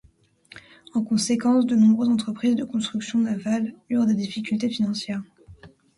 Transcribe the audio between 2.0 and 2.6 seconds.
entreprises